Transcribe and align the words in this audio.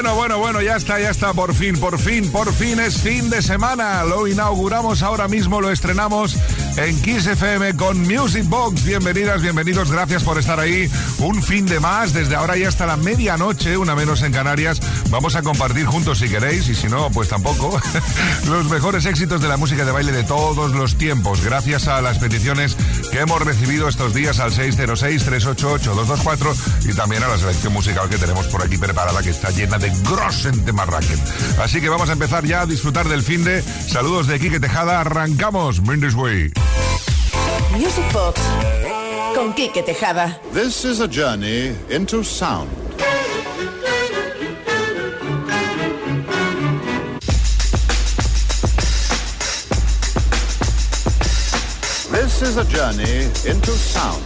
Bueno, 0.00 0.14
bueno, 0.14 0.38
bueno, 0.38 0.62
ya 0.62 0.76
está, 0.76 1.00
ya 1.00 1.10
está, 1.10 1.34
por 1.34 1.52
fin, 1.52 1.76
por 1.76 1.98
fin, 1.98 2.30
por 2.30 2.52
fin 2.52 2.78
es 2.78 3.02
fin 3.02 3.28
de 3.30 3.42
semana. 3.42 4.04
Lo 4.04 4.28
inauguramos 4.28 5.02
ahora 5.02 5.26
mismo, 5.26 5.60
lo 5.60 5.72
estrenamos 5.72 6.36
en 6.78 6.98
Kiss 7.02 7.26
FM 7.26 7.76
con 7.76 8.00
Music 8.02 8.44
Box. 8.48 8.84
Bienvenidas, 8.84 9.42
bienvenidos, 9.42 9.90
gracias 9.90 10.22
por 10.22 10.38
estar 10.38 10.60
ahí. 10.60 10.88
Un 11.18 11.42
fin 11.42 11.66
de 11.66 11.80
más, 11.80 12.12
desde 12.12 12.36
ahora 12.36 12.56
y 12.56 12.62
hasta 12.62 12.86
la 12.86 12.96
medianoche, 12.96 13.76
una 13.76 13.96
menos 13.96 14.22
en 14.22 14.30
Canarias. 14.32 14.80
Vamos 15.10 15.34
a 15.34 15.42
compartir 15.42 15.86
juntos 15.86 16.18
si 16.18 16.28
queréis 16.28 16.68
y 16.68 16.76
si 16.76 16.86
no, 16.86 17.10
pues 17.10 17.28
tampoco. 17.28 17.80
los 18.48 18.70
mejores 18.70 19.06
éxitos 19.06 19.42
de 19.42 19.48
la 19.48 19.56
música 19.56 19.84
de 19.84 19.90
baile 19.90 20.12
de 20.12 20.22
todos 20.22 20.70
los 20.72 20.96
tiempos, 20.96 21.44
gracias 21.44 21.88
a 21.88 22.00
las 22.00 22.18
peticiones 22.18 22.76
que 23.10 23.18
hemos 23.20 23.42
recibido 23.42 23.88
estos 23.88 24.14
días 24.14 24.38
al 24.38 24.52
606-388-224 24.52 26.90
y 26.90 26.94
también 26.94 27.24
a 27.24 27.28
la 27.28 27.38
selección 27.38 27.72
musical 27.72 28.08
que 28.08 28.18
tenemos 28.18 28.46
por 28.46 28.62
aquí 28.62 28.78
preparada 28.78 29.20
que 29.22 29.30
está 29.30 29.50
llena 29.50 29.78
de 29.78 29.90
Grossen 30.04 30.64
de 30.64 30.72
Marrakech. 30.72 31.18
Así 31.60 31.80
que 31.80 31.88
vamos 31.88 32.08
a 32.10 32.12
empezar 32.12 32.44
ya 32.44 32.60
a 32.60 32.66
disfrutar 32.66 33.08
del 33.08 33.22
fin 33.22 33.42
de. 33.42 33.62
Saludos 33.62 34.28
de 34.28 34.38
Quique 34.38 34.60
Tejada, 34.60 35.00
arrancamos 35.00 35.82
Brindis 35.82 36.14
Way. 36.14 36.52
Music 37.72 38.12
Box 38.12 38.40
con 39.34 39.52
Quique 39.52 39.82
Tejada. 39.82 40.40
This 40.52 40.84
is 40.84 41.00
a 41.00 41.08
journey 41.08 41.74
into 41.90 42.22
sound. 42.22 42.68
This 52.10 52.42
is 52.42 52.56
a 52.56 52.64
journey 52.64 53.24
into 53.46 53.72
sound. 53.72 54.24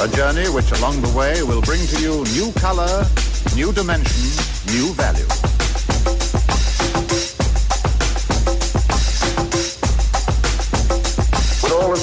A 0.00 0.08
journey 0.16 0.48
which 0.50 0.70
along 0.72 1.00
the 1.00 1.12
way 1.16 1.42
will 1.42 1.62
bring 1.62 1.86
to 1.86 2.00
you 2.00 2.24
new 2.34 2.52
color, 2.60 3.06
new 3.54 3.72
dimension, 3.72 4.30
new 4.74 4.92
value. 4.94 5.61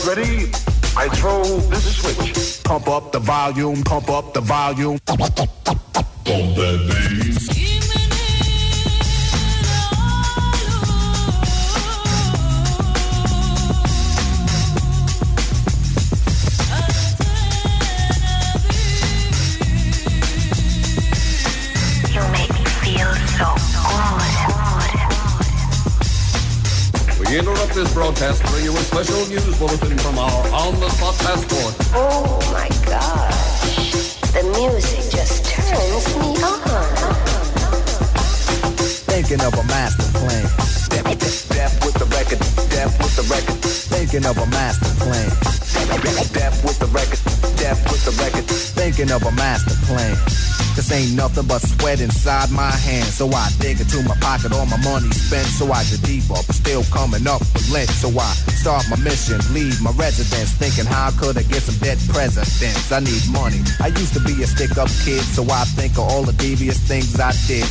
Ready, 0.07 0.49
I 0.95 1.09
throw 1.09 1.43
this 1.43 1.97
switch. 1.97 2.63
Pump 2.63 2.87
up 2.87 3.11
the 3.11 3.19
volume, 3.19 3.83
pump 3.83 4.09
up 4.09 4.33
the 4.33 4.41
volume. 4.41 4.97
Pump 5.05 5.19
that 6.25 6.85
bass. 6.87 7.68
We 27.29 27.37
interrupt 27.37 27.75
this 27.75 27.93
broadcast 27.93 28.41
to 28.41 28.47
bring 28.47 28.63
you 28.63 28.73
a 28.73 28.79
special 28.79 29.23
news 29.27 29.55
bulletin 29.59 29.99
from 29.99 30.17
our 30.17 30.47
on-the-spot 30.49 31.13
passport. 31.19 31.75
Oh 31.93 32.41
my 32.51 32.67
gosh. 32.89 34.17
The 34.33 34.41
music 34.57 35.11
just 35.13 35.45
turns 35.45 36.07
me 36.17 36.41
on. 36.41 36.57
Thinking 39.05 39.41
of 39.45 39.53
a 39.53 39.63
master 39.69 40.09
plan. 40.17 40.41
Death, 40.89 41.19
death, 41.19 41.49
death 41.49 41.85
with 41.85 41.93
the 42.01 42.05
record. 42.17 42.39
Death 42.73 42.97
with 42.97 43.15
the 43.15 43.21
record. 43.29 43.61
Thinking 43.61 44.25
of 44.25 44.35
a 44.35 44.47
master 44.47 44.89
plan. 44.97 45.29
Death 46.33 46.63
with 46.65 46.79
the 46.79 46.87
record. 46.87 47.19
Death 47.57 47.91
with 47.91 48.05
the 48.05 48.23
record. 48.23 48.45
Thinking 48.49 49.11
of 49.11 49.21
a 49.21 49.31
master 49.33 49.75
plan. 49.85 50.48
This 50.79 50.95
ain't 50.95 51.13
nothing 51.13 51.45
but 51.45 51.59
sweat 51.59 51.99
inside 51.99 52.51
my 52.51 52.71
hands. 52.71 53.15
So 53.15 53.27
I 53.27 53.51
dig 53.59 53.81
into 53.81 54.01
my 54.07 54.15
pocket, 54.23 54.53
all 54.53 54.65
my 54.65 54.79
money 54.79 55.11
spent. 55.11 55.45
So 55.47 55.69
I 55.69 55.83
get 55.83 56.01
deeper, 56.03 56.39
but 56.39 56.55
still 56.55 56.83
coming 56.87 57.27
up 57.27 57.41
with 57.51 57.67
lint. 57.69 57.89
So 57.89 58.07
I 58.07 58.31
start 58.55 58.87
my 58.89 58.95
mission, 58.95 59.43
leave 59.51 59.81
my 59.81 59.91
residence. 59.99 60.55
Thinking 60.55 60.85
how 60.85 61.11
could 61.19 61.37
I 61.37 61.43
get 61.43 61.63
some 61.63 61.75
dead 61.83 61.99
presidents? 62.07 62.93
I 62.93 63.01
need 63.01 63.27
money. 63.27 63.59
I 63.83 63.87
used 63.87 64.13
to 64.13 64.23
be 64.23 64.41
a 64.41 64.47
stick 64.47 64.77
up 64.77 64.87
kid, 65.03 65.19
so 65.19 65.43
I 65.51 65.67
think 65.75 65.99
of 65.99 66.07
all 66.07 66.23
the 66.23 66.31
devious 66.39 66.79
things 66.79 67.19
I 67.19 67.35
did. 67.43 67.67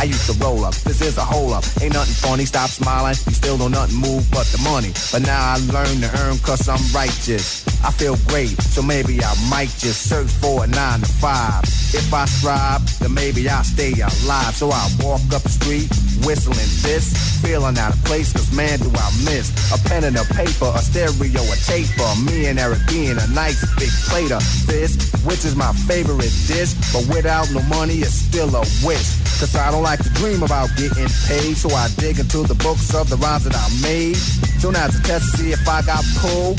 I 0.00 0.04
used 0.08 0.24
to 0.32 0.32
roll 0.42 0.64
up. 0.64 0.72
This 0.88 1.02
is 1.02 1.18
a 1.18 1.24
hole 1.24 1.52
up. 1.52 1.64
Ain't 1.82 1.92
nothing 1.92 2.16
funny. 2.16 2.46
Stop 2.46 2.70
smiling. 2.70 3.16
You 3.26 3.32
still 3.36 3.58
don't 3.58 3.72
nothing 3.72 4.00
move 4.00 4.24
but 4.30 4.46
the 4.56 4.60
money. 4.64 4.92
But 5.12 5.20
now 5.28 5.52
I 5.52 5.60
learn 5.68 6.00
to 6.00 6.08
earn 6.24 6.38
cause 6.38 6.66
I'm 6.66 6.80
righteous. 6.96 7.65
I 7.86 7.92
feel 7.92 8.16
great, 8.26 8.60
so 8.60 8.82
maybe 8.82 9.22
I 9.22 9.32
might 9.48 9.70
just 9.78 10.10
search 10.10 10.26
for 10.26 10.64
a 10.64 10.66
nine 10.66 11.00
to 11.00 11.06
five. 11.06 11.62
If 11.94 12.12
I 12.12 12.24
strive, 12.24 12.82
then 12.98 13.14
maybe 13.14 13.48
I'll 13.48 13.62
stay 13.62 13.92
alive. 13.92 14.56
So 14.56 14.70
I 14.72 14.90
walk 14.98 15.22
up 15.30 15.42
the 15.46 15.54
street, 15.54 15.86
whistling 16.26 16.58
this, 16.82 17.14
feeling 17.40 17.78
out 17.78 17.94
of 17.94 18.04
place, 18.04 18.32
cause 18.32 18.50
man 18.50 18.80
do 18.80 18.90
I 18.90 19.08
miss 19.22 19.54
a 19.70 19.78
pen 19.88 20.02
and 20.02 20.16
a 20.16 20.24
paper, 20.34 20.66
a 20.74 20.82
stereo, 20.82 21.38
a 21.46 21.56
tape, 21.62 21.86
taper. 21.86 22.10
Me 22.26 22.46
and 22.46 22.58
Eric 22.58 22.80
being 22.88 23.18
a 23.22 23.26
nice 23.28 23.62
big 23.78 23.90
plate 24.10 24.32
of 24.32 24.42
fish, 24.42 24.98
which 25.22 25.44
is 25.44 25.54
my 25.54 25.72
favorite 25.86 26.34
dish. 26.50 26.74
But 26.92 27.06
without 27.14 27.46
no 27.52 27.62
money, 27.70 28.02
it's 28.02 28.18
still 28.26 28.50
a 28.56 28.66
wish. 28.82 29.14
Cause 29.38 29.54
I 29.54 29.70
don't 29.70 29.84
like 29.84 30.02
to 30.02 30.10
dream 30.18 30.42
about 30.42 30.74
getting 30.76 31.06
paid, 31.30 31.54
so 31.54 31.70
I 31.70 31.86
dig 31.98 32.18
into 32.18 32.42
the 32.42 32.58
books 32.66 32.94
of 32.94 33.08
the 33.10 33.16
rhymes 33.16 33.44
that 33.44 33.54
I 33.54 33.68
made. 33.80 34.16
So 34.58 34.70
now 34.70 34.86
it's 34.86 34.98
a 34.98 35.02
test 35.02 35.30
to 35.30 35.36
see 35.38 35.52
if 35.52 35.68
I 35.68 35.82
got 35.82 36.02
pulled. 36.18 36.58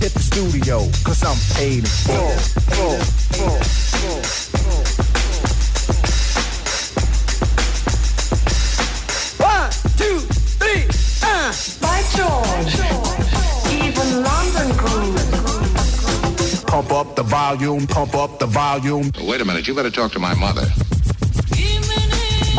Hit 0.00 0.14
the 0.14 0.20
studio, 0.20 0.78
cause 1.04 1.22
I'm 1.22 1.36
paid 1.54 1.80
in 1.80 1.84
full. 1.84 2.30
full, 2.72 2.98
full, 3.36 3.60
full, 4.00 4.22
full. 4.56 4.82
One, 9.44 9.70
two, 9.98 10.18
three, 10.56 10.88
uh. 11.22 11.52
By 11.82 12.00
George. 12.16 12.80
Even 13.84 14.22
London 14.24 14.76
grooves. 14.78 16.64
Pump 16.64 16.92
up 16.92 17.14
the 17.14 17.22
volume, 17.22 17.86
pump 17.86 18.14
up 18.14 18.38
the 18.38 18.46
volume. 18.46 19.12
Wait 19.22 19.42
a 19.42 19.44
minute, 19.44 19.68
you 19.68 19.74
better 19.74 19.90
talk 19.90 20.12
to 20.12 20.18
my 20.18 20.32
mother. 20.34 20.66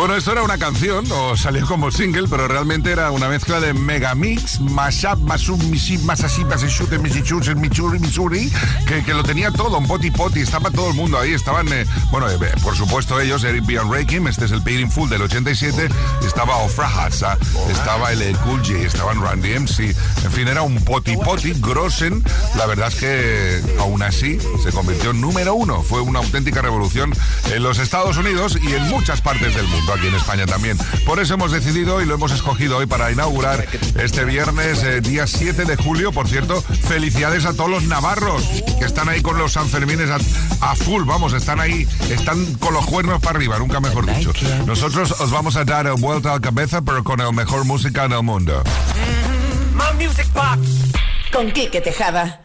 Bueno, 0.01 0.15
esto 0.15 0.31
era 0.31 0.41
una 0.41 0.57
canción, 0.57 1.05
o 1.11 1.37
salió 1.37 1.67
como 1.67 1.91
single, 1.91 2.27
pero 2.27 2.47
realmente 2.47 2.91
era 2.91 3.11
una 3.11 3.29
mezcla 3.29 3.59
de 3.59 3.71
megamix, 3.75 4.59
mashup, 4.59 5.19
mashup, 5.19 5.61
misip, 5.65 6.01
masasip, 6.01 6.47
masashute, 6.47 6.97
misichus, 6.97 7.55
michuri, 7.55 7.99
misuri, 7.99 8.51
que, 8.87 9.03
que 9.03 9.13
lo 9.13 9.21
tenía 9.21 9.51
todo, 9.51 9.77
un 9.77 9.85
poti 9.85 10.09
poti, 10.09 10.39
estaba 10.39 10.71
todo 10.71 10.89
el 10.89 10.95
mundo 10.95 11.19
ahí, 11.19 11.33
estaban, 11.33 11.71
eh, 11.71 11.85
bueno, 12.09 12.27
eh, 12.31 12.39
por 12.63 12.75
supuesto 12.75 13.19
ellos, 13.19 13.43
Eric 13.43 13.63
B. 13.67 13.79
Rakim, 13.79 14.25
este 14.25 14.45
es 14.45 14.51
el 14.51 14.63
Paid 14.63 14.79
in 14.79 14.89
Full 14.89 15.07
del 15.07 15.21
87, 15.21 15.89
estaba 16.25 16.57
Ofra 16.57 16.89
estaba 17.69 18.11
el 18.11 18.35
Cool 18.37 18.61
J, 18.65 18.79
estaban 18.79 19.21
Randy 19.21 19.59
MC, 19.59 19.95
en 20.23 20.31
fin, 20.31 20.47
era 20.47 20.63
un 20.63 20.83
poti 20.83 21.15
poti, 21.15 21.53
Grossen, 21.53 22.23
la 22.57 22.65
verdad 22.65 22.87
es 22.87 22.95
que 22.95 23.61
aún 23.79 24.01
así 24.01 24.39
se 24.63 24.71
convirtió 24.71 25.11
en 25.11 25.21
número 25.21 25.53
uno, 25.53 25.83
fue 25.83 26.01
una 26.01 26.17
auténtica 26.17 26.63
revolución 26.63 27.13
en 27.53 27.61
los 27.61 27.77
Estados 27.77 28.17
Unidos 28.17 28.57
y 28.59 28.73
en 28.73 28.89
muchas 28.89 29.21
partes 29.21 29.53
del 29.53 29.67
mundo, 29.67 29.90
aquí 29.93 30.07
en 30.07 30.15
España 30.15 30.45
también. 30.45 30.77
Por 31.05 31.19
eso 31.19 31.33
hemos 31.33 31.51
decidido 31.51 32.01
y 32.01 32.05
lo 32.05 32.15
hemos 32.15 32.31
escogido 32.31 32.77
hoy 32.77 32.85
para 32.85 33.11
inaugurar 33.11 33.67
este 33.95 34.25
viernes, 34.25 34.83
eh, 34.83 35.01
día 35.01 35.27
7 35.27 35.65
de 35.65 35.75
julio. 35.75 36.11
Por 36.11 36.27
cierto, 36.27 36.61
felicidades 36.61 37.45
a 37.45 37.53
todos 37.53 37.69
los 37.69 37.83
navarros 37.83 38.43
que 38.79 38.85
están 38.85 39.09
ahí 39.09 39.21
con 39.21 39.37
los 39.37 39.53
Sanfermines 39.53 40.09
a, 40.09 40.17
a 40.61 40.75
full, 40.75 41.03
vamos, 41.03 41.33
están 41.33 41.59
ahí, 41.59 41.87
están 42.09 42.53
con 42.55 42.73
los 42.73 42.85
cuernos 42.85 43.21
para 43.21 43.37
arriba, 43.37 43.59
nunca 43.59 43.79
mejor 43.79 44.05
dicho. 44.05 44.31
Nosotros 44.65 45.11
os 45.19 45.31
vamos 45.31 45.55
a 45.55 45.65
dar 45.65 45.91
vuelta 45.99 46.31
a 46.31 46.33
la 46.35 46.41
cabeza, 46.41 46.81
pero 46.81 47.03
con 47.03 47.19
el 47.21 47.33
mejor 47.33 47.65
música 47.65 48.05
en 48.05 48.13
el 48.13 48.23
mundo. 48.23 48.63
My 49.73 50.03
music 50.03 50.27
box. 50.33 50.91
Con 51.31 51.51
Quique 51.51 51.79
Tejada. 51.81 52.40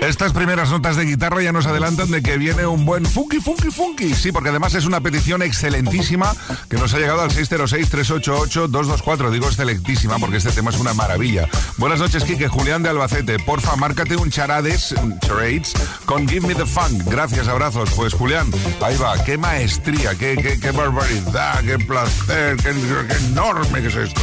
Estas 0.00 0.32
primeras 0.32 0.70
notas 0.70 0.96
de 0.96 1.04
guitarra 1.04 1.42
ya 1.42 1.52
nos 1.52 1.66
adelantan 1.66 2.10
de 2.10 2.22
que 2.22 2.38
viene 2.38 2.64
un 2.66 2.86
buen 2.86 3.04
funky, 3.04 3.38
funky, 3.38 3.70
funky. 3.70 4.14
Sí, 4.14 4.32
porque 4.32 4.48
además 4.48 4.74
es 4.74 4.86
una 4.86 5.00
petición 5.00 5.42
excelentísima 5.42 6.32
que 6.68 6.78
nos 6.78 6.94
ha 6.94 6.98
llegado 6.98 7.20
al 7.20 7.30
606-388-224. 7.30 9.30
Digo 9.30 9.46
excelentísima 9.46 10.18
porque 10.18 10.38
este 10.38 10.52
tema 10.52 10.70
es 10.70 10.78
una 10.78 10.94
maravilla. 10.94 11.46
Buenas 11.76 12.00
noches, 12.00 12.24
Kike. 12.24 12.48
Julián 12.48 12.82
de 12.82 12.88
Albacete. 12.88 13.38
Porfa, 13.40 13.76
márcate 13.76 14.16
un 14.16 14.30
charades, 14.30 14.92
un 14.92 15.20
charades, 15.20 15.74
con 16.06 16.26
Give 16.26 16.46
Me 16.46 16.54
the 16.54 16.64
Funk. 16.64 17.02
Gracias, 17.04 17.46
abrazos. 17.46 17.90
Pues, 17.94 18.14
Julián, 18.14 18.50
ahí 18.80 18.96
va. 18.96 19.22
Qué 19.22 19.36
maestría, 19.36 20.14
qué, 20.14 20.34
barbaridad, 20.74 21.62
qué 21.62 21.78
placer, 21.78 22.56
qué, 22.56 22.72
qué 22.72 23.16
enorme 23.26 23.82
que 23.82 23.88
es 23.88 23.96
esto. 23.96 24.22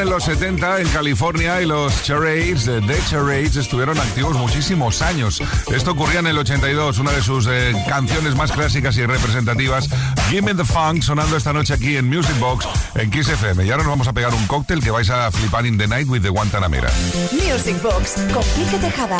En 0.00 0.10
los 0.10 0.22
70 0.24 0.80
en 0.80 0.88
California 0.90 1.60
y 1.60 1.66
los 1.66 2.04
Charades, 2.04 2.66
de 2.66 2.80
The 2.80 2.98
Charades, 3.08 3.56
estuvieron 3.56 3.98
activos 3.98 4.36
muchísimos 4.36 5.02
años. 5.02 5.42
Esto 5.74 5.90
ocurría 5.90 6.20
en 6.20 6.28
el 6.28 6.38
82, 6.38 6.98
una 6.98 7.10
de 7.10 7.20
sus 7.20 7.48
eh, 7.50 7.72
canciones 7.88 8.36
más 8.36 8.52
clásicas 8.52 8.96
y 8.96 9.04
representativas, 9.04 9.88
Give 10.30 10.42
Me 10.42 10.54
the 10.54 10.64
Funk, 10.64 11.02
sonando 11.02 11.36
esta 11.36 11.52
noche 11.52 11.74
aquí 11.74 11.96
en 11.96 12.08
Music 12.08 12.38
Box 12.38 12.68
en 12.94 13.10
Kiss 13.10 13.28
FM. 13.28 13.66
Y 13.66 13.70
ahora 13.70 13.82
nos 13.82 13.90
vamos 13.90 14.06
a 14.06 14.12
pegar 14.12 14.32
un 14.34 14.46
cóctel 14.46 14.80
que 14.80 14.92
vais 14.92 15.10
a 15.10 15.32
flipar 15.32 15.66
in 15.66 15.76
the 15.76 15.88
night 15.88 16.08
with 16.08 16.22
the 16.22 16.28
Guantanamera. 16.28 16.90
Music 17.32 17.82
Box 17.82 18.14
con 18.32 18.44
Quique 18.54 18.78
Tejada. 18.78 19.18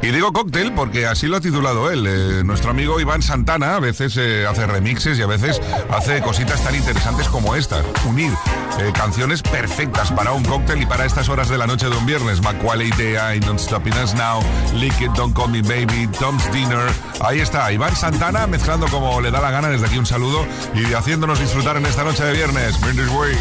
Y 0.00 0.08
digo 0.12 0.32
cóctel 0.32 0.72
porque 0.72 1.06
así 1.06 1.26
lo 1.26 1.36
ha 1.36 1.40
titulado 1.40 1.90
él. 1.90 2.06
Eh, 2.06 2.42
nuestro 2.44 2.70
amigo 2.70 3.00
Iván 3.00 3.20
Santana 3.20 3.76
a 3.76 3.80
veces 3.80 4.16
eh, 4.16 4.46
hace 4.46 4.66
remixes 4.66 5.18
y 5.18 5.22
a 5.22 5.26
veces 5.26 5.60
hace 5.90 6.20
cositas 6.22 6.62
tan 6.62 6.74
interesantes 6.74 7.28
como 7.28 7.56
esta. 7.56 7.82
Unir 8.06 8.32
eh, 8.78 8.92
canciones 8.94 9.42
perfectas 9.42 10.12
para 10.12 10.32
un 10.32 10.44
cóctel 10.44 10.82
y 10.82 10.86
para 10.86 11.04
estas 11.04 11.28
horas 11.28 11.48
de 11.48 11.58
la 11.58 11.66
noche 11.66 11.88
de 11.88 11.96
un 11.96 12.06
viernes. 12.06 12.40
Macaulay 12.42 12.90
Day, 12.90 13.36
I 13.36 13.40
Don't 13.40 13.58
Stop 13.58 13.86
Us 14.02 14.14
Now, 14.14 14.40
Lick 14.74 15.00
It, 15.00 15.10
Don't 15.12 15.36
Call 15.36 15.50
Me 15.50 15.62
Baby, 15.62 16.08
Tom's 16.18 16.50
Dinner. 16.52 16.88
Ahí 17.20 17.40
está, 17.40 17.72
Iván 17.72 17.96
Santana 17.96 18.46
mezclando 18.46 18.86
como 18.86 19.20
le 19.20 19.32
da 19.32 19.40
la 19.40 19.50
gana. 19.50 19.68
Desde 19.68 19.86
aquí 19.86 19.98
un 19.98 20.06
saludo 20.06 20.46
y 20.74 20.92
haciéndonos 20.94 21.40
disfrutar 21.40 21.76
en 21.76 21.86
esta 21.86 22.04
noche 22.04 22.24
de 22.24 22.32
viernes. 22.34 22.78
Way. 22.82 23.36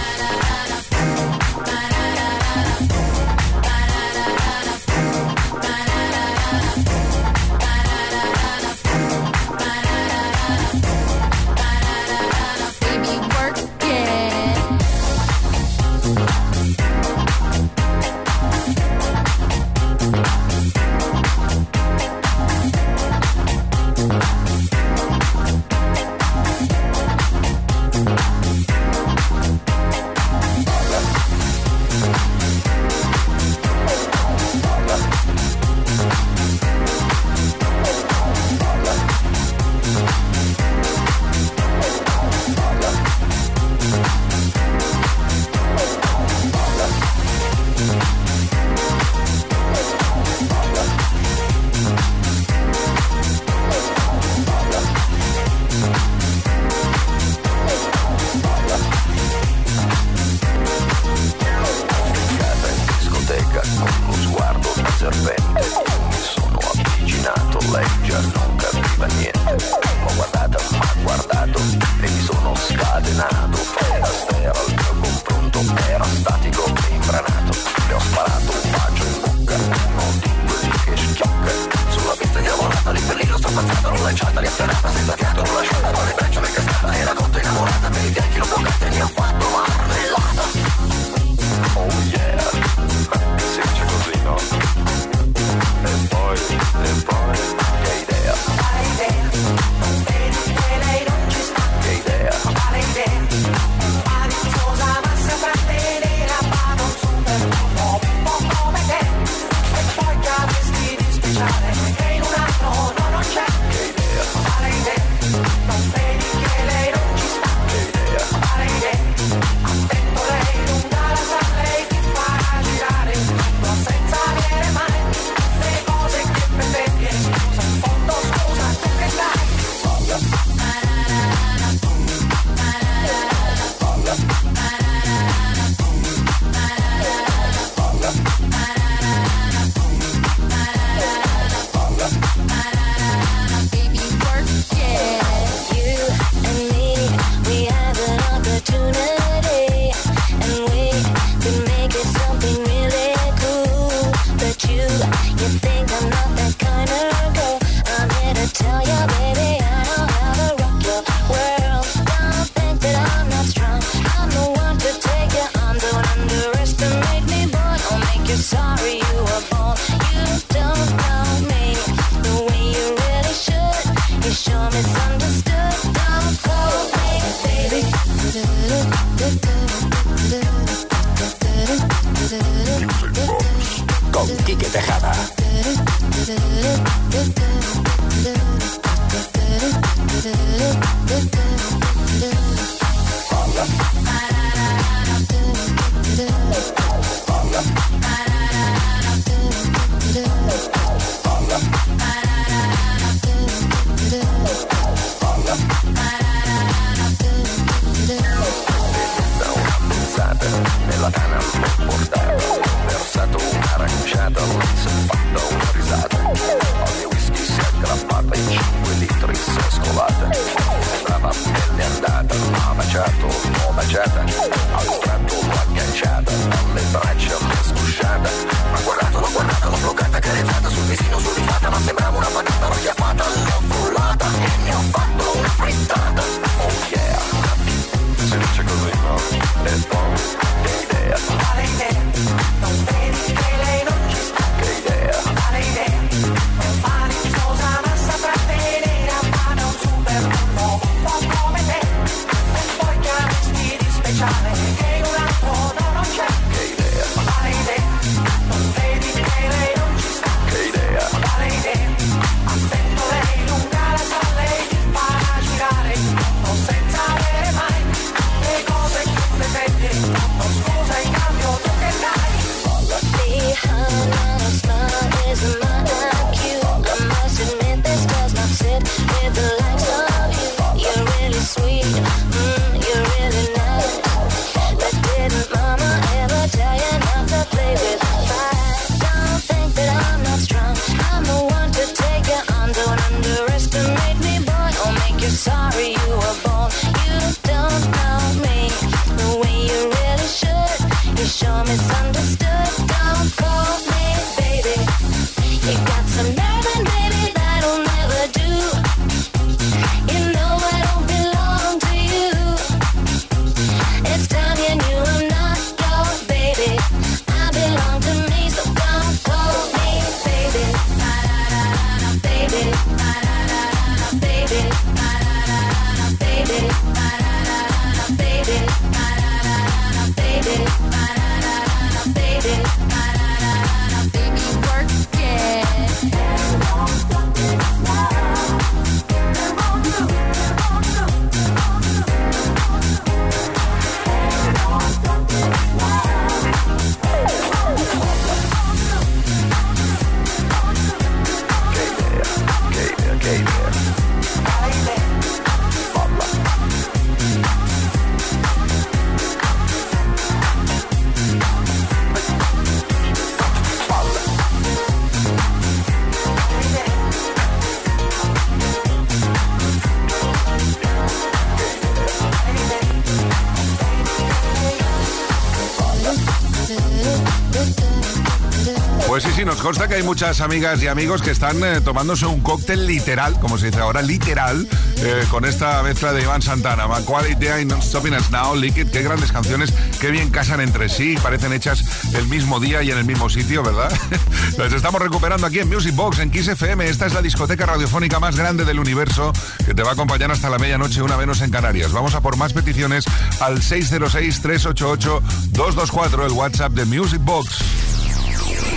consta 379.68 379.90
que 379.90 379.96
hay 379.96 380.04
muchas 380.04 380.40
amigas 380.40 380.82
y 380.82 380.88
amigos 380.88 381.22
que 381.22 381.32
están 381.32 381.62
eh, 381.62 381.82
tomándose 381.82 382.26
un 382.26 382.40
cóctel 382.40 382.88
literal, 382.88 383.38
como 383.38 383.58
se 383.58 383.66
dice 383.66 383.82
ahora, 383.82 384.02
literal, 384.02 384.66
eh, 385.00 385.26
con 385.30 385.44
esta 385.44 385.84
mezcla 385.84 386.14
de 386.14 386.22
Iván 386.22 386.42
Santana. 386.42 386.88
Macaulay 386.88 387.36
Day, 387.36 387.66
Non 387.66 387.82
Stopping 387.82 388.14
Us 388.14 388.32
Now, 388.32 388.56
Liquid, 388.56 388.88
qué 388.92 389.04
grandes 389.04 389.34
canciones, 389.34 389.74
qué 390.00 390.10
bien 390.10 390.30
casan 390.30 390.62
entre 390.62 390.88
sí, 390.88 391.18
parecen 391.22 391.52
hechas 391.52 391.84
el 392.14 392.30
mismo 392.30 392.62
día 392.62 392.82
y 392.82 392.92
en 392.92 392.98
el 392.98 393.04
mismo 393.04 393.30
sitio, 393.30 393.62
¿verdad? 393.62 393.92
Las 394.58 394.72
estamos 394.72 395.02
recuperando 395.02 395.46
aquí 395.46 395.60
en 395.60 395.68
Music 395.68 395.94
Box, 395.94 396.20
en 396.20 396.32
Kiss 396.32 396.48
FM. 396.48 396.88
Esta 396.88 397.06
es 397.06 397.14
la 397.14 397.22
discoteca 397.22 397.66
radiofónica 397.66 398.22
más 398.22 398.38
grande 398.38 398.64
del 398.64 398.80
universo 398.80 399.34
que 399.66 399.74
te 399.74 399.84
va 399.84 399.90
a 399.90 399.94
acompañar 399.96 400.32
hasta 400.32 400.50
la 400.50 400.60
medianoche, 400.60 401.02
una 401.02 401.18
menos 401.18 401.42
en 401.42 401.52
Canarias. 401.52 401.92
Vamos 401.92 402.16
a 402.16 402.22
por 402.22 402.38
más 402.38 402.54
peticiones 402.54 403.04
al 403.42 403.60
606-388-224, 403.60 406.26
el 406.26 406.32
WhatsApp 406.32 406.72
de 406.72 406.86
Music 406.86 407.20
Box. 407.22 407.97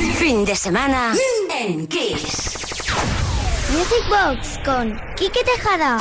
Fin 0.01 0.47
de 0.47 0.57
semana 0.57 1.13
en 1.55 1.87
Kiss. 1.87 2.57
Music 3.71 4.03
Box 4.09 4.59
con 4.65 4.99
Quique 5.15 5.41
Tejada. 5.45 5.99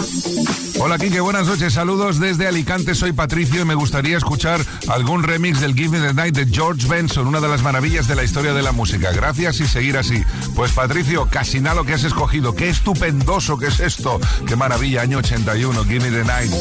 Hola 0.80 0.98
Quique, 0.98 1.20
buenas 1.20 1.48
noches, 1.48 1.74
saludos 1.74 2.18
desde 2.18 2.48
Alicante, 2.48 2.96
soy 2.96 3.12
Patricio 3.12 3.62
y 3.62 3.66
me 3.66 3.76
gustaría 3.76 4.16
escuchar 4.16 4.62
algún 4.88 5.24
remix 5.24 5.60
del 5.60 5.76
Give 5.76 6.00
Me 6.00 6.08
the 6.08 6.14
Night 6.14 6.34
de 6.34 6.46
George 6.46 6.88
Benson, 6.88 7.28
una 7.28 7.42
de 7.42 7.50
las 7.50 7.62
maravillas 7.62 8.08
de 8.08 8.16
la 8.16 8.24
historia 8.24 8.54
de 8.54 8.62
la 8.62 8.72
música. 8.72 9.12
Gracias 9.12 9.60
y 9.60 9.68
seguir 9.68 9.98
así. 9.98 10.24
Pues 10.56 10.72
Patricio, 10.72 11.28
casi 11.30 11.60
nada 11.60 11.76
lo 11.76 11.84
que 11.84 11.94
has 11.94 12.06
escogido, 12.06 12.56
qué 12.56 12.70
estupendoso 12.70 13.58
que 13.58 13.68
es 13.68 13.82
esto, 13.82 14.20
qué 14.48 14.56
maravilla, 14.56 15.02
año 15.02 15.18
81, 15.18 15.84
Give 15.84 16.00
Me 16.00 16.18
the 16.18 16.24
Night 16.24 16.52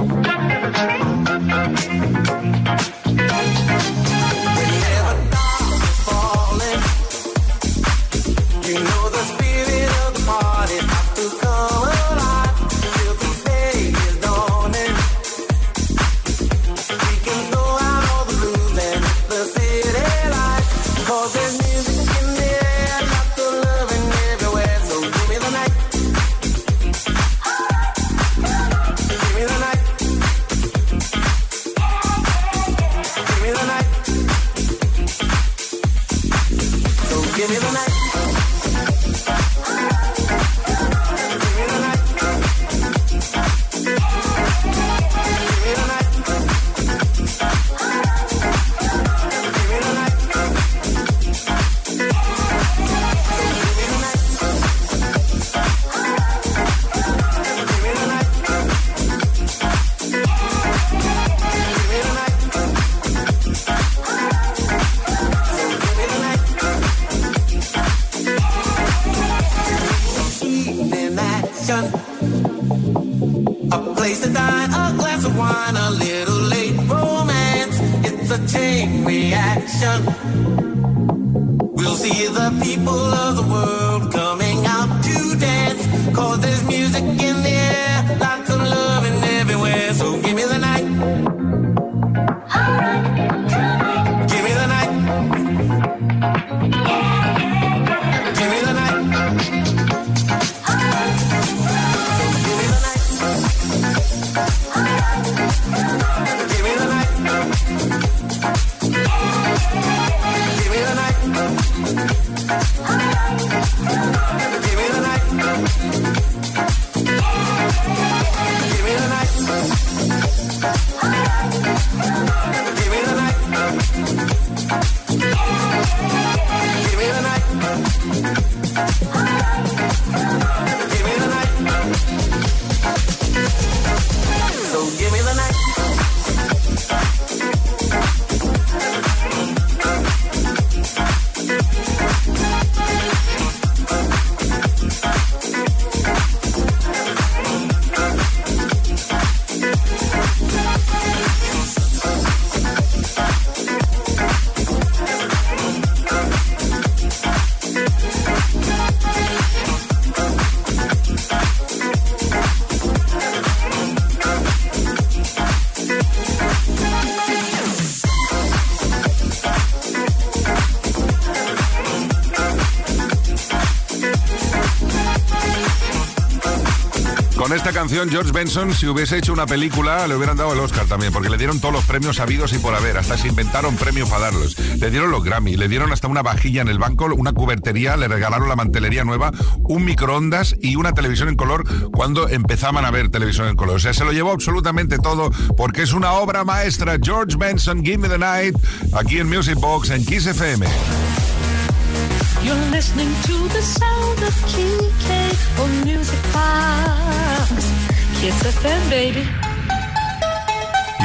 canción, 177.80 178.10
George 178.10 178.34
Benson, 178.34 178.74
si 178.74 178.88
hubiese 178.88 179.18
hecho 179.18 179.32
una 179.32 179.46
película, 179.46 180.06
le 180.06 180.14
hubieran 180.14 180.36
dado 180.36 180.52
el 180.52 180.60
Oscar 180.60 180.86
también, 180.86 181.14
porque 181.14 181.30
le 181.30 181.38
dieron 181.38 181.62
todos 181.62 181.74
los 181.74 181.86
premios 181.86 182.18
sabidos 182.18 182.52
y 182.52 182.60
por 182.60 182.76
haber. 182.76 182.98
Hasta 182.98 183.18
se 183.18 183.30
inventaron 183.30 183.78
premios 183.78 184.10
para 184.10 184.24
darlos. 184.24 184.60
Le 184.60 184.92
dieron 184.92 185.12
los 185.12 185.24
Grammy, 185.24 185.56
le 185.56 185.70
dieron 185.70 185.94
hasta 185.94 186.10
una 186.10 186.22
vajilla 186.22 186.62
en 186.62 186.68
el 186.68 186.78
banco, 186.78 187.06
una 187.06 187.32
cubertería, 187.32 187.96
le 187.96 188.10
regalaron 188.10 188.50
la 188.50 188.58
mantelería 188.58 189.06
nueva, 189.06 189.32
un 189.60 189.86
microondas 189.86 190.58
y 190.62 190.76
una 190.76 190.94
televisión 190.94 191.30
en 191.30 191.38
color 191.38 191.64
cuando 191.92 192.28
empezaban 192.28 192.84
a 192.84 192.92
ver 192.92 193.08
televisión 193.12 193.48
en 193.48 193.56
color. 193.56 193.78
O 193.78 193.80
sea, 193.80 193.94
se 193.94 194.04
lo 194.04 194.12
llevó 194.12 194.32
absolutamente 194.32 194.98
todo 194.98 195.32
porque 195.56 195.84
es 195.84 195.94
una 195.94 196.12
obra 196.12 196.44
maestra. 196.44 196.98
George 197.02 197.38
Benson, 197.38 197.82
Give 197.82 198.00
Me 198.00 198.10
the 198.10 198.18
Night, 198.18 198.58
aquí 198.92 199.20
en 199.20 199.30
Music 199.30 199.56
Box, 199.56 199.92
en 199.92 200.06
Kiss 200.06 200.26
FM. 200.26 200.68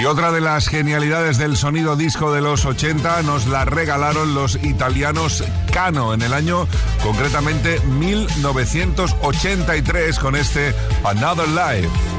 Y 0.01 0.07
otra 0.07 0.33
de 0.33 0.41
las 0.41 0.67
genialidades 0.69 1.37
del 1.39 1.57
sonido 1.57 1.95
disco 1.97 2.33
de 2.33 2.41
los 2.41 2.65
80 2.65 3.23
nos 3.23 3.47
la 3.47 3.65
regalaron 3.65 4.35
los 4.35 4.57
italianos 4.65 5.45
Cano 5.73 6.15
en 6.15 6.23
el 6.23 6.33
año 6.33 6.67
concretamente 7.03 7.81
1983 7.81 10.19
con 10.19 10.37
este 10.37 10.75
Another 11.05 11.49
Life. 11.49 12.14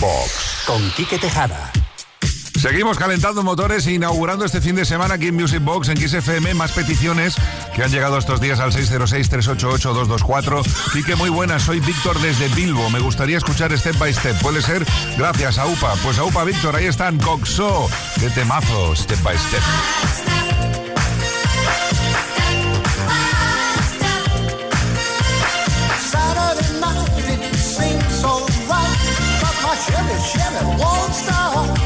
Box 0.00 0.64
con 0.66 0.90
Quique 0.92 1.18
Tejada. 1.18 1.72
Seguimos 2.62 2.96
calentando 2.96 3.42
motores 3.42 3.86
e 3.88 3.92
inaugurando 3.94 4.44
este 4.44 4.60
fin 4.60 4.76
de 4.76 4.84
semana 4.84 5.14
aquí 5.14 5.26
en 5.28 5.34
Music 5.34 5.60
Box, 5.64 5.88
en 5.88 5.96
XFM, 5.96 6.54
más 6.54 6.70
peticiones 6.70 7.34
que 7.74 7.82
han 7.82 7.90
llegado 7.90 8.18
estos 8.18 8.40
días 8.40 8.60
al 8.60 8.70
606-388-224. 8.72 10.62
Quique, 10.92 11.16
muy 11.16 11.30
buenas, 11.30 11.62
soy 11.62 11.80
Víctor 11.80 12.20
desde 12.20 12.46
Bilbo. 12.50 12.88
Me 12.90 13.00
gustaría 13.00 13.38
escuchar 13.38 13.76
Step 13.76 13.98
by 13.98 14.14
Step. 14.14 14.40
¿Puede 14.40 14.62
ser? 14.62 14.86
Gracias, 15.18 15.58
Aupa. 15.58 15.94
Pues 16.04 16.18
Aupa, 16.18 16.44
Víctor, 16.44 16.76
ahí 16.76 16.86
están, 16.86 17.18
Coxo. 17.18 17.88
Qué 18.20 18.30
temazo, 18.30 18.94
Step 18.94 19.20
by 19.22 19.36
Step. 19.36 19.62
it, 30.12 30.20
it, 30.20 30.78
won't 30.78 31.14
stop. 31.14 31.81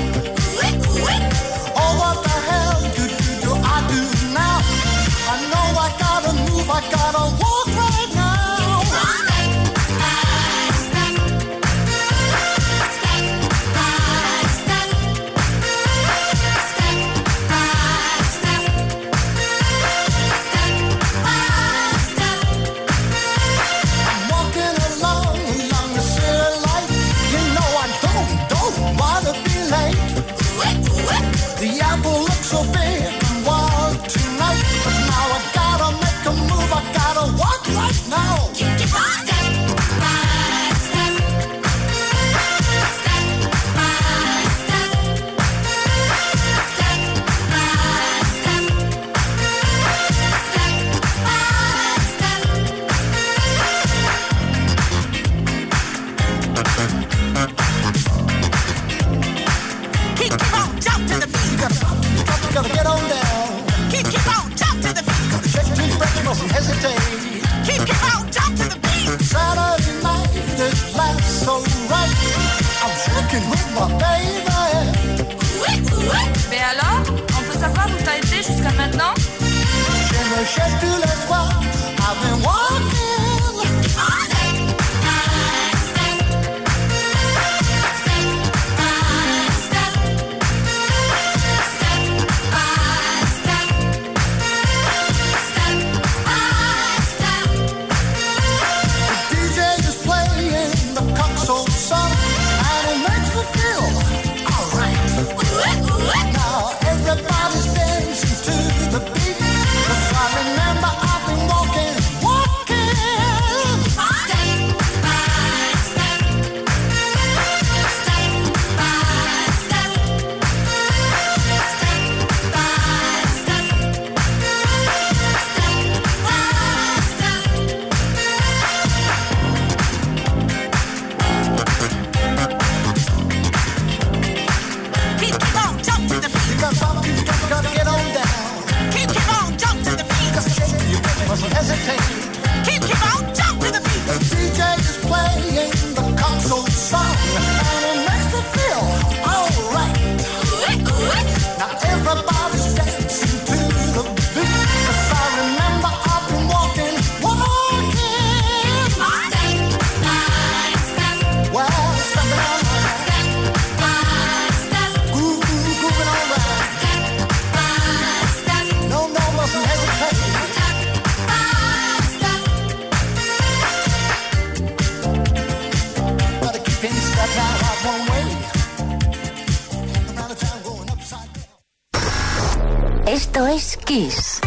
Kiss. 183.97 184.41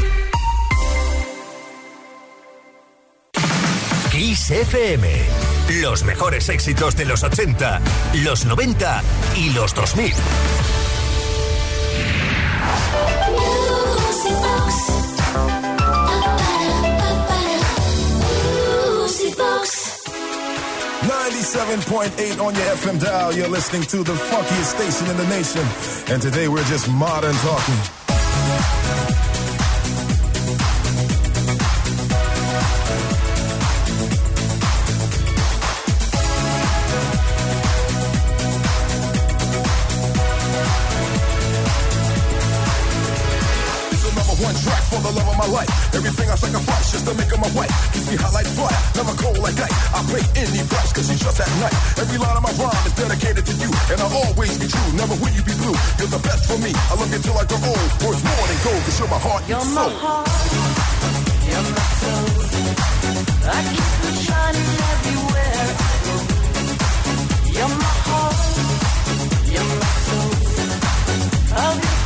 Kiss 4.12 4.52
FM. 4.52 5.10
Los 5.82 6.04
mejores 6.04 6.50
éxitos 6.50 6.96
de 6.96 7.06
los 7.06 7.24
80, 7.24 7.82
los 8.24 8.46
90 8.46 9.02
y 9.38 9.50
los 9.54 9.74
2000. 9.74 10.14
Music 13.32 14.38
Box. 14.38 14.76
Music 19.02 19.36
Box. 19.36 20.02
97.8 21.02 22.40
on 22.40 22.54
your 22.54 22.66
FM 22.76 23.00
dial. 23.00 23.34
You're 23.34 23.50
listening 23.50 23.82
to 23.88 24.04
the 24.04 24.14
funkiest 24.14 24.76
station 24.76 25.10
in 25.10 25.18
the 25.18 25.26
nation. 25.36 25.66
And 26.14 26.22
today 26.22 26.48
we're 26.48 26.66
just 26.66 26.88
modern 26.88 27.34
talking. 27.38 27.99
Life. 45.50 45.70
Everything 45.96 46.30
I 46.30 46.36
sacrifice 46.36 46.92
just 46.94 47.06
to 47.08 47.14
make 47.18 47.30
her 47.34 47.38
my 47.42 47.52
wife. 47.58 47.72
Keeps 47.94 48.08
me 48.12 48.16
hot 48.18 48.34
like 48.34 48.48
fire, 48.54 48.80
never 48.96 49.14
cold 49.18 49.38
like 49.40 49.58
ice. 49.60 49.76
I 49.94 50.00
pay 50.10 50.24
any 50.46 50.62
price 50.70 50.92
cause 50.94 51.08
she's 51.10 51.20
just 51.20 51.38
that 51.38 51.50
nice. 51.60 51.78
Every 52.00 52.18
line 52.22 52.38
of 52.38 52.44
my 52.46 52.54
rhyme 52.62 52.86
is 52.86 52.94
dedicated 52.94 53.44
to 53.46 53.54
you. 53.58 53.70
And 53.92 53.98
I'll 54.02 54.16
always 54.30 54.54
be 54.62 54.68
true, 54.70 54.90
never 54.96 55.16
will 55.20 55.34
you 55.34 55.44
be 55.44 55.56
blue. 55.58 55.76
You're 56.00 56.14
the 56.14 56.22
best 56.22 56.46
for 56.50 56.58
me. 56.62 56.72
I 56.74 56.94
love 56.96 57.10
you 57.12 57.20
till 57.20 57.38
I 57.38 57.46
grow 57.50 57.62
old. 57.62 57.90
Worth 58.06 58.22
more 58.24 58.46
than 58.50 58.60
gold 58.64 58.82
cause 58.86 58.98
you're 59.00 59.12
my 59.12 59.20
heart 59.20 59.42
You're 59.50 59.60
and 59.60 59.74
my 59.74 59.82
soul. 59.90 59.94
heart, 60.00 60.30
you're 61.50 61.68
my 61.74 61.86
soul. 62.00 62.28
I 63.50 63.60
keep 63.74 63.92
you 64.06 64.14
shining 64.24 64.70
everywhere 64.94 65.66
I 65.70 65.96
go. 66.06 66.16
You're 67.58 67.74
my 67.84 67.96
heart, 68.08 68.38
you're 69.54 69.70
my 69.82 69.92
soul. 70.06 70.32
I'll 71.60 71.76
be 71.82 71.99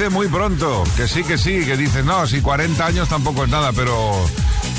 dice 0.00 0.14
muy 0.14 0.28
pronto, 0.28 0.82
que 0.96 1.06
sí, 1.06 1.22
que 1.22 1.36
sí, 1.36 1.62
que 1.62 1.76
dices, 1.76 2.02
no, 2.06 2.26
si 2.26 2.40
40 2.40 2.86
años 2.86 3.06
tampoco 3.06 3.44
es 3.44 3.50
nada, 3.50 3.70
pero 3.72 4.14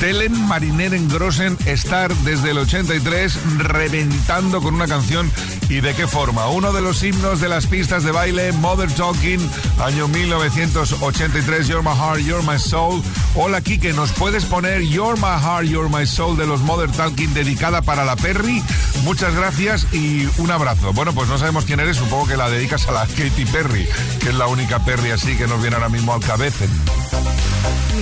Telen 0.01 0.47
Mariner 0.47 0.95
en 0.95 1.07
Grossen 1.07 1.55
estar 1.67 2.11
desde 2.23 2.49
el 2.49 2.57
83 2.57 3.37
reventando 3.59 4.59
con 4.59 4.73
una 4.73 4.87
canción 4.87 5.31
y 5.69 5.79
de 5.79 5.93
qué 5.93 6.07
forma. 6.07 6.47
Uno 6.47 6.73
de 6.73 6.81
los 6.81 7.03
himnos 7.03 7.39
de 7.39 7.47
las 7.47 7.67
pistas 7.67 8.03
de 8.03 8.11
baile, 8.11 8.51
Mother 8.51 8.91
Talking, 8.91 9.39
año 9.79 10.07
1983, 10.07 11.67
You're 11.67 11.87
My 11.87 11.95
Heart, 11.95 12.21
You're 12.21 12.41
My 12.41 12.57
Soul. 12.57 13.03
Hola 13.35 13.61
Kike, 13.61 13.93
¿nos 13.93 14.11
puedes 14.13 14.45
poner 14.45 14.81
You're 14.81 15.21
My 15.21 15.39
Heart, 15.39 15.65
You're 15.65 15.95
My 15.95 16.07
Soul 16.07 16.35
de 16.35 16.47
los 16.47 16.61
Mother 16.61 16.91
Talking 16.91 17.35
dedicada 17.35 17.83
para 17.83 18.03
la 18.03 18.15
Perry? 18.15 18.63
Muchas 19.03 19.35
gracias 19.35 19.85
y 19.93 20.27
un 20.39 20.49
abrazo. 20.49 20.93
Bueno, 20.93 21.13
pues 21.13 21.29
no 21.29 21.37
sabemos 21.37 21.65
quién 21.65 21.79
eres, 21.79 21.97
supongo 21.97 22.25
que 22.25 22.37
la 22.37 22.49
dedicas 22.49 22.87
a 22.87 22.91
la 22.91 23.05
Katy 23.05 23.45
Perry, 23.51 23.87
que 24.19 24.29
es 24.29 24.35
la 24.35 24.47
única 24.47 24.83
Perry 24.83 25.11
así 25.11 25.35
que 25.35 25.45
nos 25.45 25.61
viene 25.61 25.75
ahora 25.75 25.89
mismo 25.89 26.11
al 26.11 26.21
cabeza. 26.21 26.65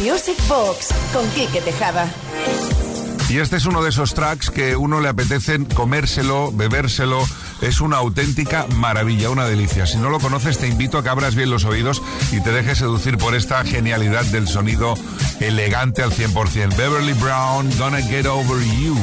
Music 0.04 0.38
Box 0.48 0.89
con 1.13 1.28
Quique 1.32 1.62
Tejada. 1.62 2.12
Y 3.30 3.38
este 3.38 3.58
es 3.58 3.65
uno 3.67 3.84
de 3.84 3.89
esos 3.89 4.15
tracks 4.15 4.50
que 4.50 4.76
uno 4.76 5.02
le 5.02 5.10
apetece 5.10 5.60
comérselo, 5.76 6.52
bebérselo. 6.52 7.24
Es 7.62 7.80
una 7.80 7.98
auténtica 7.98 8.65
maravilla, 8.76 9.30
una 9.30 9.45
delicia. 9.45 9.86
Si 9.86 9.98
no 9.98 10.10
lo 10.10 10.19
conoces, 10.19 10.58
te 10.58 10.67
invito 10.67 10.98
a 10.98 11.04
que 11.04 11.10
abras 11.10 11.36
bien 11.36 11.52
los 11.52 11.65
oídos 11.65 12.02
y 12.32 12.41
te 12.41 12.52
dejes 12.52 12.80
seducir 12.80 13.17
por 13.17 13.36
esta 13.36 13.63
genialidad 13.63 14.24
del 14.26 14.48
sonido 14.48 14.95
elegante 15.39 16.02
al 16.02 16.12
100%. 16.12 16.76
Beverly 16.76 17.13
Brown, 17.13 17.69
Gonna 17.78 18.02
Get 18.02 18.26
Over 18.26 18.60
You. 18.63 18.98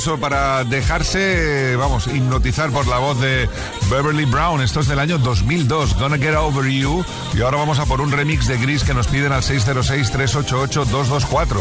Maravilloso 0.00 0.18
para 0.18 0.64
dejarse, 0.64 1.76
vamos, 1.76 2.06
hipnotizar 2.06 2.70
por 2.70 2.86
la 2.86 2.96
voz 2.98 3.20
de 3.20 3.50
Beverly 3.90 4.24
Brown. 4.24 4.62
Esto 4.62 4.80
es 4.80 4.88
del 4.88 4.98
año 4.98 5.18
2002, 5.18 5.94
Gonna 5.98 6.16
Get 6.16 6.36
Over 6.36 6.70
You. 6.70 7.04
Y 7.34 7.42
ahora 7.42 7.58
vamos 7.58 7.78
a 7.78 7.84
por 7.86 8.00
un 8.00 8.10
remix 8.10 8.46
de 8.46 8.56
Gris 8.56 8.82
que 8.82 8.94
nos 8.94 9.08
piden 9.08 9.32
al 9.32 9.42
606-388-224. 9.42 11.58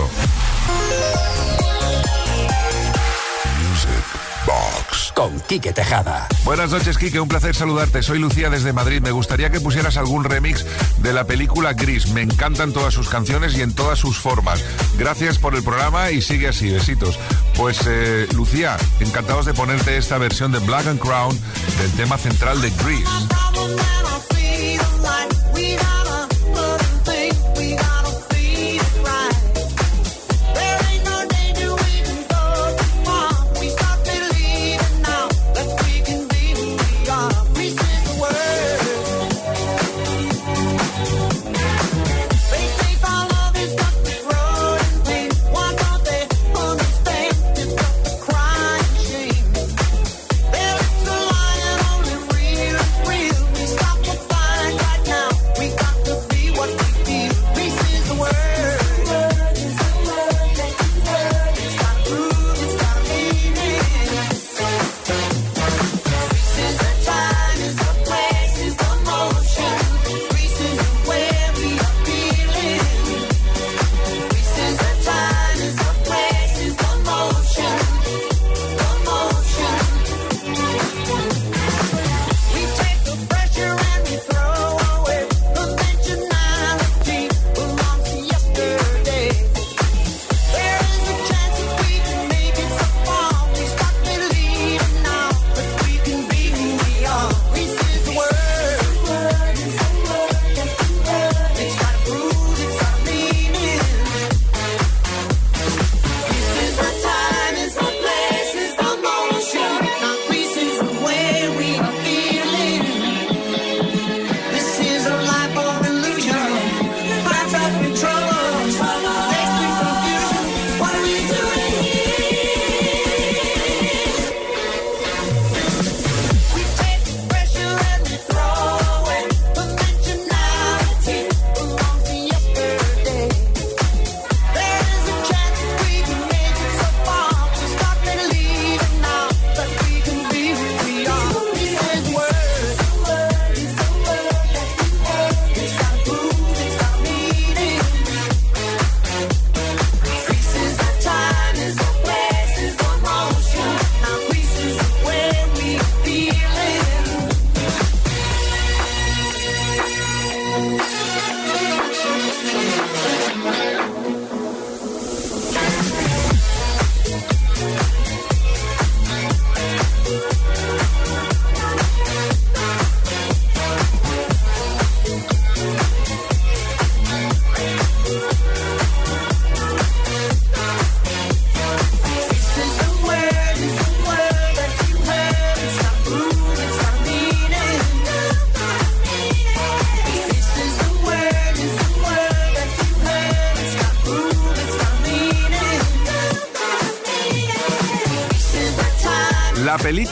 Box 4.45 5.12
con 5.15 5.39
Quique 5.41 5.73
Tejada. 5.73 6.28
Buenas 6.43 6.71
noches, 6.71 6.97
Kike. 6.97 7.19
Un 7.19 7.28
placer 7.28 7.54
saludarte. 7.54 8.02
Soy 8.02 8.17
Lucía 8.19 8.49
desde 8.49 8.73
Madrid. 8.73 9.02
Me 9.02 9.12
gustaría 9.12 9.52
que 9.52 9.60
pusieras 9.60 9.97
algún 9.97 10.23
remix 10.23 10.65
de 10.99 11.13
la 11.13 11.25
película 11.25 11.73
Gris. 11.73 12.10
Me 12.13 12.21
encantan 12.21 12.71
todas 12.71 12.94
sus 12.94 13.10
canciones 13.10 13.58
y 13.58 13.62
en 13.62 13.75
todas 13.75 14.00
sus 14.00 14.17
formas. 14.17 14.63
Gracias 14.98 15.37
por 15.37 15.56
el 15.56 15.63
programa 15.63 16.12
y 16.12 16.21
sigue 16.21 16.48
así. 16.48 16.71
Besitos. 16.71 17.19
Pues, 17.60 17.81
eh, 17.87 18.25
Lucía, 18.35 18.77
encantados 19.01 19.45
de 19.45 19.53
ponerte 19.53 19.97
esta 19.97 20.17
versión 20.17 20.53
de 20.53 20.60
Black 20.60 20.87
and 20.87 20.97
Crown 20.97 21.37
del 21.77 21.91
tema 21.91 22.17
central 22.17 22.62
de 22.62 22.69
Gris. 22.69 23.10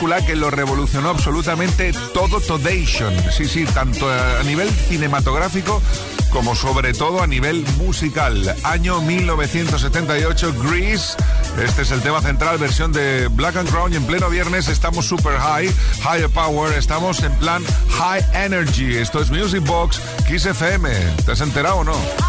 Que 0.08 0.36
lo 0.38 0.50
revolucionó 0.50 1.10
absolutamente 1.10 1.92
todo 2.14 2.40
Todation. 2.40 3.14
Sí, 3.30 3.46
sí, 3.46 3.66
tanto 3.66 4.10
a 4.10 4.42
nivel 4.44 4.70
cinematográfico 4.70 5.82
como 6.30 6.56
sobre 6.56 6.94
todo 6.94 7.22
a 7.22 7.28
nivel 7.28 7.66
musical. 7.78 8.56
Año 8.64 9.02
1978, 9.02 10.56
Grease. 10.64 11.18
Este 11.62 11.82
es 11.82 11.92
el 11.92 12.02
tema 12.02 12.22
central, 12.22 12.58
versión 12.58 12.94
de 12.94 13.28
Black 13.28 13.58
and 13.58 13.70
Crown. 13.70 13.92
Y 13.92 13.98
en 13.98 14.06
pleno 14.06 14.30
viernes 14.30 14.70
estamos 14.70 15.06
super 15.06 15.38
high, 15.38 15.70
higher 16.00 16.30
power. 16.30 16.72
Estamos 16.78 17.22
en 17.24 17.34
plan 17.34 17.62
high 17.90 18.24
energy. 18.34 18.96
Esto 18.96 19.22
es 19.22 19.30
Music 19.30 19.64
Box 19.66 20.00
Kiss 20.26 20.46
FM. 20.46 20.90
¿Te 21.26 21.34
has 21.34 21.42
enterado 21.42 21.80
o 21.80 21.84
no? 21.84 22.27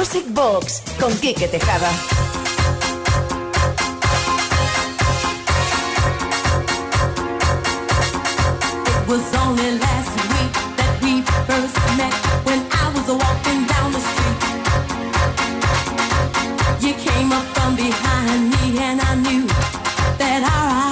Music 0.00 0.24
Box 0.32 0.82
con 0.98 1.12
Quique 1.18 1.46
Tejada. 1.46 1.90
It 8.86 9.06
was 9.06 9.34
only 9.34 9.78
last 9.78 10.14
week 10.32 10.52
that 10.78 10.98
we 11.02 11.20
first 11.44 11.76
met 11.98 12.14
when 12.46 12.60
I 12.72 12.88
was 12.94 13.08
walking 13.12 13.66
down 13.66 13.92
the 13.92 14.00
street. 14.10 14.40
You 16.80 16.94
came 16.94 17.30
up 17.30 17.44
from 17.54 17.76
behind 17.76 18.48
me 18.54 18.78
and 18.78 19.02
I 19.02 19.14
knew 19.16 19.46
that 20.16 20.40
our 20.50 20.84
eyes 20.84 20.89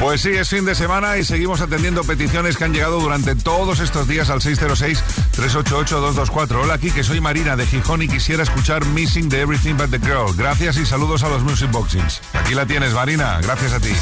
Pues 0.00 0.20
sí, 0.20 0.30
es 0.30 0.48
fin 0.48 0.64
de 0.64 0.74
semana 0.74 1.16
y 1.16 1.24
seguimos 1.24 1.60
atendiendo 1.60 2.04
peticiones 2.04 2.56
que 2.56 2.64
han 2.64 2.72
llegado 2.72 3.00
durante 3.00 3.34
todos 3.34 3.80
estos 3.80 4.06
días 4.06 4.28
al 4.28 4.40
606-388-224. 4.40 6.62
Hola, 6.62 6.74
aquí 6.74 6.90
que 6.90 7.02
soy 7.02 7.20
Marina 7.20 7.56
de 7.56 7.66
Gijón 7.66 8.02
y 8.02 8.08
quisiera 8.08 8.42
escuchar 8.42 8.84
Missing 8.84 9.30
the 9.30 9.40
Everything 9.40 9.76
But 9.76 9.90
the 9.90 9.98
Girl. 9.98 10.34
Gracias 10.36 10.76
y 10.76 10.84
saludos 10.84 11.22
a 11.22 11.28
los 11.28 11.42
Music 11.42 11.70
Boxings. 11.70 12.20
Aquí 12.34 12.54
la 12.54 12.66
tienes, 12.66 12.92
Marina. 12.92 13.40
Gracias 13.42 13.72
a 13.72 13.80
ti. 13.80 13.92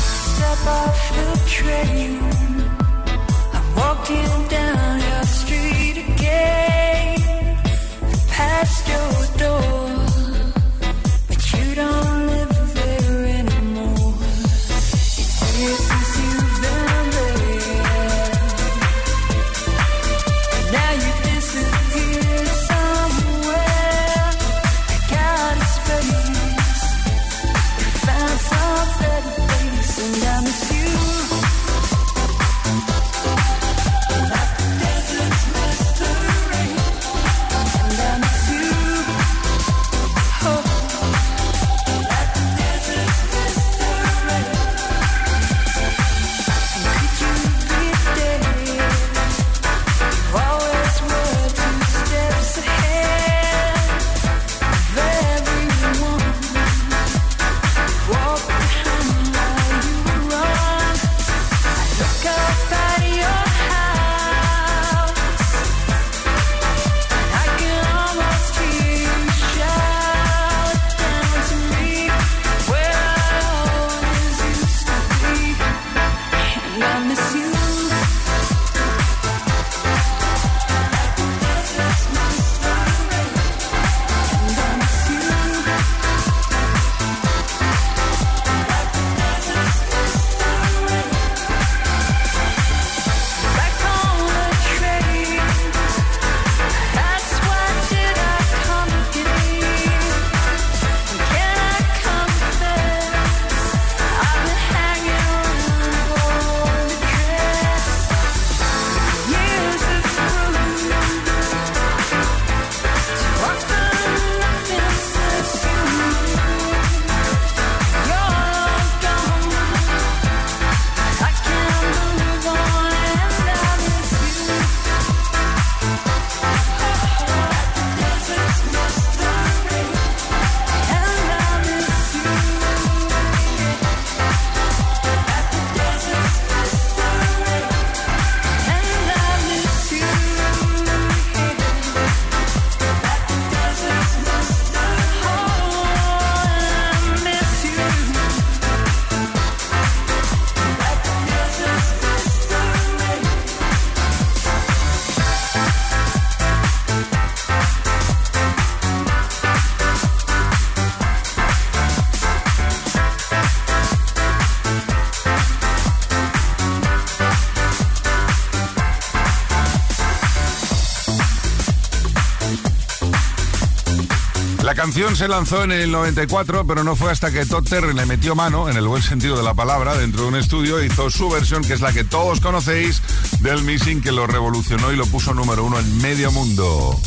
Canción 174.85 175.17
se 175.17 175.29
lanzó 175.29 175.65
en 175.65 175.73
el 175.73 175.91
94, 175.91 176.67
pero 176.67 176.85
no 176.85 176.95
fue 176.95 177.11
hasta 177.11 177.31
que 177.31 177.47
Todd 177.47 177.67
Terry 177.67 177.95
le 177.95 178.05
metió 178.05 178.35
mano, 178.35 178.69
en 178.69 178.77
el 178.77 178.87
buen 178.87 179.01
sentido 179.03 179.35
de 179.35 179.43
la 179.43 179.55
palabra, 179.55 179.97
dentro 179.97 180.25
de 180.25 180.29
un 180.29 180.37
estudio 180.37 180.79
e 180.79 180.85
hizo 180.85 181.09
su 181.09 181.31
versión, 181.31 181.65
que 181.65 181.73
es 181.73 181.81
la 181.81 181.91
que 181.91 182.05
todos 182.05 182.39
conocéis, 182.39 183.01
del 183.41 183.63
Missing, 183.63 184.03
que 184.03 184.13
lo 184.13 184.27
revolucionó 184.27 184.93
y 184.93 184.97
lo 184.97 185.07
puso 185.07 185.33
número 185.33 185.65
uno 185.65 185.79
en 185.79 186.03
medio 186.03 186.31
mundo. 186.33 187.01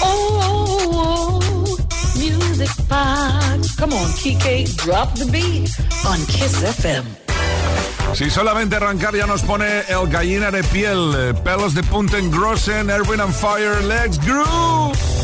Oh, 0.00 1.38
music 2.14 2.74
box. 2.88 3.76
Come 3.78 3.94
on, 3.94 4.10
Kike, 4.14 4.64
drop 4.82 5.12
the 5.16 5.26
beat 5.26 5.68
on 6.06 6.24
Kiss 6.24 6.62
FM. 6.62 7.04
Si 8.14 8.30
solamente 8.30 8.76
arrancar 8.76 9.14
ya 9.14 9.26
nos 9.26 9.42
pone 9.42 9.80
el 9.80 10.08
gallina 10.08 10.50
de 10.50 10.64
piel, 10.64 11.12
eh, 11.14 11.34
pelos 11.44 11.74
de 11.74 11.82
punta 11.82 12.16
en 12.16 12.30
Grossen, 12.30 12.88
Erwin 12.88 13.20
and 13.20 13.34
Fire, 13.34 13.84
Let's 13.84 14.18
Groove. 14.24 15.15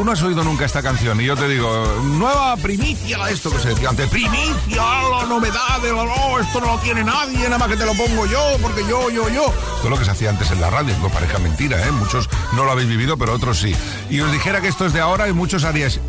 Tú 0.00 0.06
no 0.06 0.12
has 0.12 0.22
oído 0.22 0.42
nunca 0.42 0.64
esta 0.64 0.82
canción 0.82 1.20
y 1.20 1.26
yo 1.26 1.36
te 1.36 1.46
digo, 1.46 2.00
nueva 2.02 2.56
primicia, 2.56 3.28
esto 3.28 3.50
que 3.50 3.58
se 3.58 3.68
decía 3.68 3.90
antes, 3.90 4.08
primicia, 4.08 4.82
la 5.10 5.26
novedad, 5.28 5.78
de, 5.82 5.92
no, 5.92 6.38
esto 6.38 6.58
no 6.58 6.68
lo 6.68 6.78
tiene 6.78 7.04
nadie, 7.04 7.44
nada 7.44 7.58
más 7.58 7.68
que 7.68 7.76
te 7.76 7.84
lo 7.84 7.92
pongo 7.92 8.24
yo, 8.24 8.40
porque 8.62 8.80
yo, 8.88 9.10
yo, 9.10 9.28
yo. 9.28 9.44
Esto 9.44 9.84
es 9.84 9.90
lo 9.90 9.98
que 9.98 10.06
se 10.06 10.12
hacía 10.12 10.30
antes 10.30 10.50
en 10.52 10.60
la 10.62 10.70
radio, 10.70 10.96
no 11.02 11.10
parezca 11.10 11.38
mentira, 11.38 11.86
¿eh? 11.86 11.90
Muchos 11.92 12.30
no 12.52 12.64
lo 12.64 12.70
habéis 12.70 12.88
vivido, 12.88 13.18
pero 13.18 13.34
otros 13.34 13.58
sí. 13.58 13.76
Y 14.08 14.20
os 14.20 14.32
dijera 14.32 14.62
que 14.62 14.68
esto 14.68 14.86
es 14.86 14.94
de 14.94 15.00
ahora 15.00 15.28
y 15.28 15.34
muchos 15.34 15.64
haríais 15.64 16.00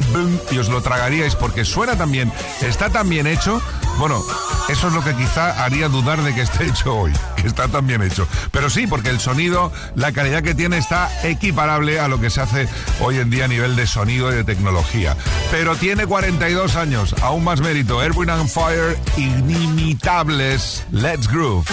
y 0.52 0.58
os 0.58 0.70
lo 0.70 0.82
tragaríais 0.82 1.36
porque 1.36 1.66
suena 1.66 1.98
tan 1.98 2.14
bien, 2.14 2.32
está 2.62 2.90
tan 2.92 3.10
bien 3.10 3.28
hecho. 3.28 3.62
Bueno, 3.98 4.24
eso 4.70 4.88
es 4.88 4.94
lo 4.94 5.04
que 5.04 5.14
quizá 5.16 5.64
haría 5.64 5.90
dudar 5.90 6.22
de 6.22 6.34
que 6.34 6.42
esté 6.42 6.66
hecho 6.66 6.96
hoy, 6.96 7.14
que 7.36 7.48
está 7.48 7.68
tan 7.68 7.88
bien 7.88 8.02
hecho. 8.02 8.28
Pero 8.52 8.70
sí, 8.70 8.88
porque 8.88 9.10
el 9.10 9.20
sonido, 9.20 9.72
la 9.96 10.12
calidad 10.12 10.44
que 10.44 10.56
tiene 10.56 10.78
está 10.78 11.10
equiparable 11.24 12.00
a 12.00 12.08
lo 12.08 12.20
que 12.20 12.30
se 12.30 12.42
hace 12.42 12.68
hoy 13.00 13.18
en 13.18 13.30
día 13.30 13.46
a 13.46 13.48
nivel 13.48 13.76
de 13.76 13.88
sonido 13.88 14.32
y 14.32 14.36
de 14.36 14.44
tecnología. 14.44 15.16
Pero 15.50 15.76
tiene 15.76 16.06
42 16.06 16.76
años, 16.76 17.16
aún 17.22 17.44
más 17.44 17.62
mérito. 17.62 18.02
Erwin 18.02 18.30
and 18.30 18.50
Fire, 18.50 18.98
inimitables. 19.18 20.86
Let's 20.92 21.28
Groove. 21.28 21.66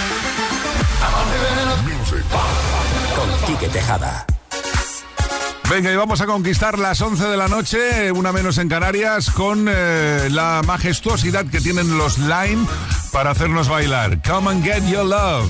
Con 3.17 3.47
Quique 3.47 3.69
Tejada. 3.69 4.27
Venga, 5.71 5.93
y 5.93 5.97
vamos 5.97 6.23
a 6.23 6.27
conquistar 6.27 6.79
las 6.79 7.01
11 7.03 7.29
de 7.29 7.37
la 7.37 7.47
noche, 7.47 8.11
una 8.11 8.33
menos 8.33 8.57
en 8.57 8.71
Canarias, 8.71 9.31
con 9.31 9.67
eh, 9.69 10.29
la 10.31 10.63
majestuosidad 10.67 11.45
que 11.45 11.61
tienen 11.61 11.99
los 11.99 12.17
Lime 12.19 12.67
para 13.13 13.33
hacernos 13.33 13.69
bailar. 13.69 14.23
Come 14.23 14.51
and 14.51 14.65
get 14.65 14.83
your 14.91 15.05
love. 15.05 15.47